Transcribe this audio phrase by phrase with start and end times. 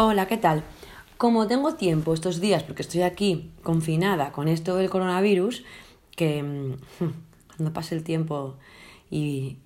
[0.00, 0.62] Hola, ¿qué tal?
[1.16, 5.64] Como tengo tiempo estos días, porque estoy aquí confinada con esto del coronavirus,
[6.14, 6.76] que mm,
[7.56, 8.54] cuando pase el tiempo
[9.10, 9.56] y,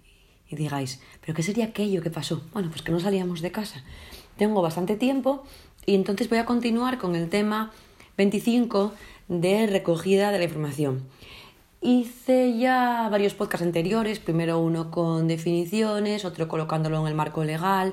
[0.49, 2.41] y digáis, ¿pero qué sería aquello que pasó?
[2.55, 3.85] Bueno, pues que no salíamos de casa.
[4.39, 5.45] Tengo bastante tiempo
[5.84, 7.71] y entonces voy a continuar con el tema
[8.17, 8.95] 25
[9.29, 11.03] de recogida de la información.
[11.83, 17.93] Hice ya varios podcasts anteriores, primero uno con definiciones, otro colocándolo en el marco legal,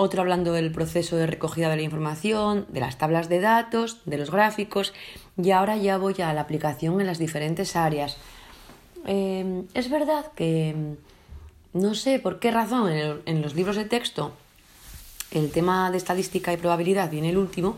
[0.00, 4.16] otro hablando del proceso de recogida de la información, de las tablas de datos, de
[4.16, 4.94] los gráficos
[5.36, 8.16] y ahora ya voy a la aplicación en las diferentes áreas.
[9.06, 10.94] Eh, es verdad que
[11.72, 14.30] no sé por qué razón en, los libros de texto
[15.32, 17.76] el tema de estadística y probabilidad viene el último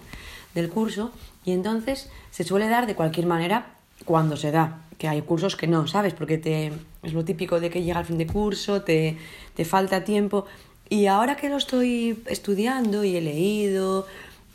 [0.54, 1.12] del curso
[1.46, 5.66] y entonces se suele dar de cualquier manera cuando se da, que hay cursos que
[5.66, 6.12] no, ¿sabes?
[6.12, 6.70] Porque te,
[7.02, 9.16] es lo típico de que llega al fin de curso, te,
[9.54, 10.44] te falta tiempo
[10.90, 14.06] y ahora que lo estoy estudiando y he leído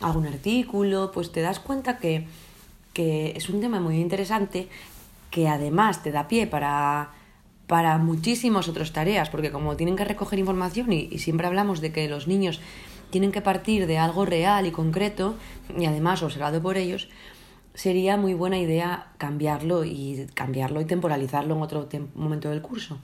[0.01, 2.27] algún artículo, pues te das cuenta que,
[2.93, 4.67] que es un tema muy interesante
[5.31, 7.11] que además te da pie para,
[7.67, 12.07] para muchísimas otras tareas, porque como tienen que recoger información y, siempre hablamos de que
[12.07, 12.59] los niños
[13.09, 15.35] tienen que partir de algo real y concreto
[15.77, 17.09] y además observado por ellos,
[17.73, 22.99] sería muy buena idea cambiarlo y cambiarlo y temporalizarlo en otro momento del curso.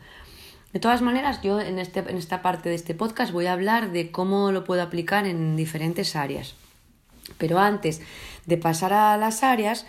[0.73, 3.91] De todas maneras, yo en, este, en esta parte de este podcast voy a hablar
[3.91, 6.55] de cómo lo puedo aplicar en diferentes áreas.
[7.37, 8.01] Pero antes
[8.45, 9.85] de pasar a las áreas,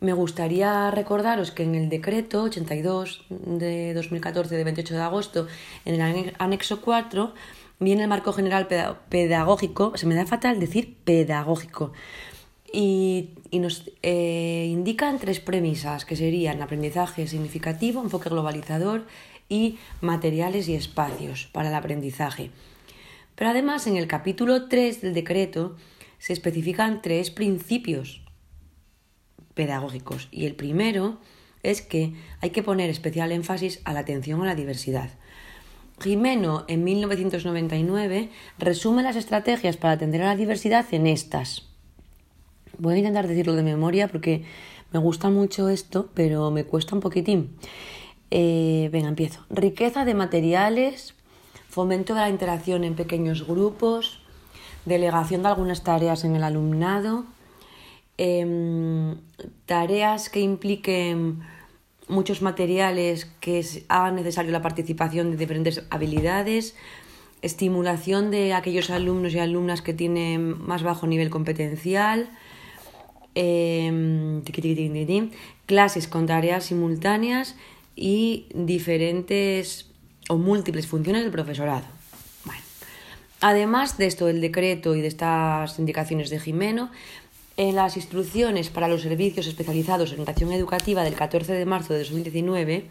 [0.00, 5.46] me gustaría recordaros que en el decreto 82 de 2014 de 28 de agosto,
[5.84, 7.32] en el anexo 4,
[7.78, 8.68] viene el marco general
[9.08, 11.92] pedagógico, se me da fatal decir pedagógico,
[12.76, 19.06] y, nos eh, indican tres premisas, que serían aprendizaje significativo, enfoque globalizador
[19.48, 22.50] y materiales y espacios para el aprendizaje.
[23.34, 25.76] Pero además en el capítulo 3 del decreto
[26.18, 28.20] se especifican tres principios
[29.54, 31.18] pedagógicos y el primero
[31.62, 35.08] es que hay que poner especial énfasis a la atención a la diversidad.
[35.98, 41.75] Jimeno en 1999 resume las estrategias para atender a la diversidad en estas.
[42.78, 44.44] Voy a intentar decirlo de memoria porque
[44.92, 47.56] me gusta mucho esto, pero me cuesta un poquitín.
[48.30, 49.44] Eh, venga, empiezo.
[49.50, 51.14] Riqueza de materiales,
[51.68, 54.20] fomento de la interacción en pequeños grupos,
[54.84, 57.24] delegación de algunas tareas en el alumnado,
[58.18, 59.16] em,
[59.66, 61.40] tareas que impliquen
[62.08, 66.76] muchos materiales que hagan necesario la participación de diferentes habilidades,
[67.42, 72.30] estimulación de aquellos alumnos y alumnas que tienen más bajo nivel competencial,
[73.36, 74.42] em,
[75.66, 77.54] clases con tareas simultáneas
[77.94, 79.90] y diferentes
[80.28, 81.84] o múltiples funciones del profesorado.
[82.44, 82.62] Bueno,
[83.40, 86.90] además de esto del decreto y de estas indicaciones de Jimeno,
[87.58, 92.00] en las instrucciones para los servicios especializados en educación educativa del 14 de marzo de
[92.00, 92.86] 2019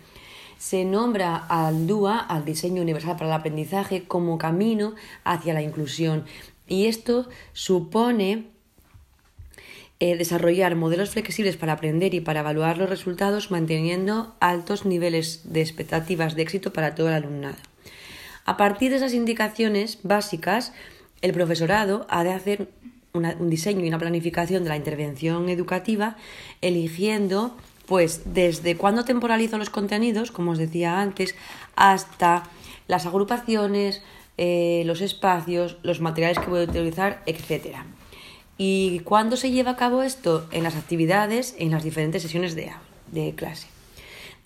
[0.57, 6.25] se nombra al DUA, al Diseño Universal para el Aprendizaje, como camino hacia la inclusión.
[6.67, 8.54] Y esto supone
[9.99, 15.61] eh, desarrollar modelos flexibles para aprender y para evaluar los resultados manteniendo altos niveles de
[15.61, 17.57] expectativas de éxito para todo el alumnado.
[18.45, 20.73] A partir de esas indicaciones básicas,
[21.21, 22.67] el profesorado ha de hacer
[23.13, 26.17] un diseño y una planificación de la intervención educativa,
[26.61, 31.35] eligiendo, pues, desde cuándo temporalizo los contenidos, como os decía antes,
[31.75, 32.43] hasta
[32.87, 34.03] las agrupaciones,
[34.37, 37.85] eh, los espacios, los materiales que voy a utilizar, etcétera.
[38.57, 40.47] ¿Y cuándo se lleva a cabo esto?
[40.51, 42.71] En las actividades, en las diferentes sesiones de,
[43.11, 43.67] de clase.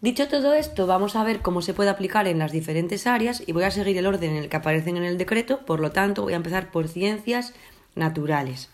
[0.01, 3.51] Dicho todo esto, vamos a ver cómo se puede aplicar en las diferentes áreas y
[3.51, 6.23] voy a seguir el orden en el que aparecen en el decreto, por lo tanto
[6.23, 7.53] voy a empezar por ciencias
[7.95, 8.69] naturales.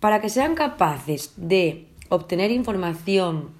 [0.00, 3.50] Para que sean capaces de obtener información,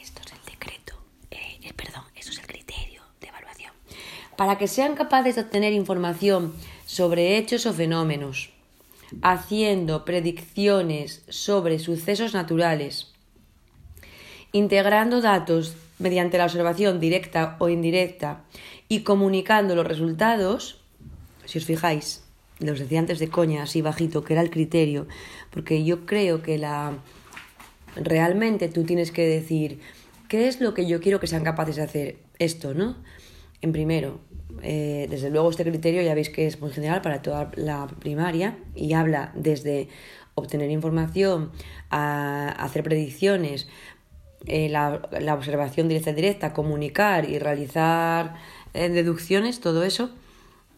[0.00, 0.94] esto es el decreto,
[1.30, 3.72] eh, eh, perdón, eso es el criterio de evaluación,
[4.36, 6.52] para que sean capaces de obtener información
[6.86, 8.50] sobre hechos o fenómenos,
[9.20, 13.12] haciendo predicciones sobre sucesos naturales,
[14.52, 18.44] integrando datos mediante la observación directa o indirecta
[18.88, 20.80] y comunicando los resultados,
[21.44, 22.22] si os fijáis,
[22.58, 25.06] los decía antes de coña, así bajito, que era el criterio,
[25.50, 26.92] porque yo creo que la
[27.96, 29.80] realmente tú tienes que decir
[30.28, 32.96] qué es lo que yo quiero que sean capaces de hacer esto, ¿no?
[33.62, 34.20] En primero,
[34.62, 38.58] eh, desde luego este criterio ya veis que es muy general para toda la primaria
[38.74, 39.88] y habla desde
[40.34, 41.50] obtener información
[41.90, 43.68] a hacer predicciones,
[44.46, 48.34] eh, la, la, observación directa directa, comunicar y realizar
[48.74, 50.10] eh, deducciones, todo eso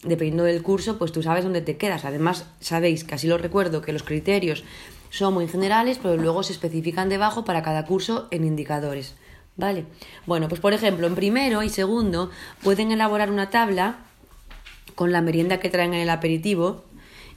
[0.03, 2.05] dependiendo del curso, pues tú sabes dónde te quedas.
[2.05, 4.65] Además, sabéis que así lo recuerdo, que los criterios
[5.11, 9.15] son muy generales, pero luego se especifican debajo para cada curso en indicadores.
[9.57, 9.87] ¿Vale?
[10.27, 12.31] Bueno, pues por ejemplo, en primero y segundo
[12.63, 13.99] pueden elaborar una tabla
[14.95, 16.85] con la merienda que traen en el aperitivo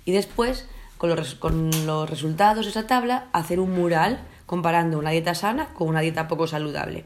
[0.05, 0.67] y después,
[0.97, 5.73] con los, con los resultados de esa tabla, hacer un mural comparando una dieta sana
[5.73, 7.03] con una dieta poco saludable.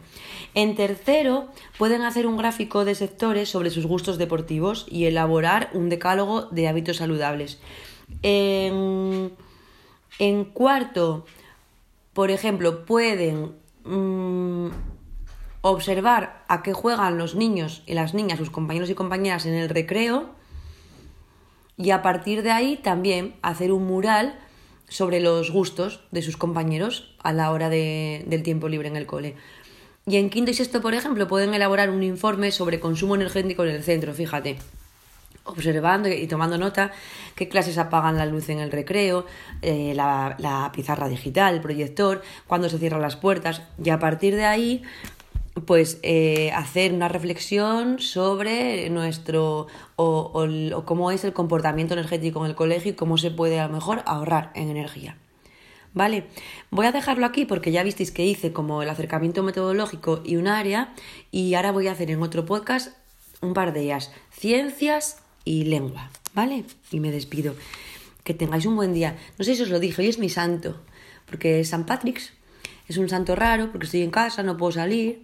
[0.54, 1.48] En tercero,
[1.78, 6.68] pueden hacer un gráfico de sectores sobre sus gustos deportivos y elaborar un decálogo de
[6.68, 7.60] hábitos saludables.
[8.22, 9.32] En,
[10.54, 11.26] cuarto,
[12.14, 13.54] por ejemplo, pueden
[13.86, 14.68] mm,
[15.62, 19.70] observar a qué juegan los niños y las niñas, sus compañeros y compañeras en el
[19.70, 20.30] recreo
[21.78, 24.38] y a partir de ahí también hacer un mural
[24.90, 29.36] sobre los gustos de sus compañeros a la hora del tiempo libre en el cole.
[30.06, 33.76] Y en quinto y sexto, por ejemplo, pueden elaborar un informe sobre consumo energético en
[33.76, 34.58] el centro, fíjate,
[35.44, 36.92] observando y tomando nota
[37.36, 39.26] qué clases apagan la luz en el recreo,
[39.62, 44.36] eh, la, la pizarra digital, el proyector, cuándo se cierran las puertas, y a partir
[44.36, 44.84] de ahí
[45.66, 52.52] pues eh, hacer una reflexión sobre nuestro o, o, cómo es el comportamiento energético en
[52.52, 55.18] el colegio y cómo se puede a lo mejor ahorrar en energía.
[55.94, 56.28] ¿Vale?
[56.70, 60.48] Voy a dejarlo aquí porque ya visteis que hice como el acercamiento metodológico y un
[60.48, 60.94] área
[61.32, 62.96] y ahora voy a hacer en otro podcast
[63.42, 66.64] un par de ellas, ciencias y lengua, ¿vale?
[66.92, 67.56] Y me despido.
[68.24, 69.18] Que tengáis un buen día.
[69.38, 70.80] No sé si os lo dije, hoy es mi santo,
[71.26, 72.32] porque es San Patrick's.
[72.88, 75.24] Es un santo raro porque estoy en casa, no puedo salir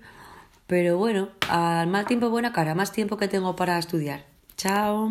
[0.67, 4.25] pero bueno, al mal tiempo buena cara, más tiempo que tengo para estudiar.
[4.57, 5.09] Chao.